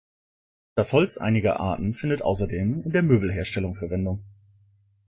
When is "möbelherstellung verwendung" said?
3.03-4.23